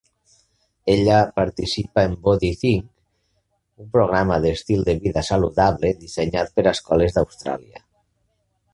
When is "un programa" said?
3.85-4.41